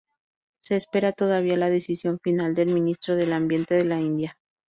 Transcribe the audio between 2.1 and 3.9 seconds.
final del Ministro del Ambiente de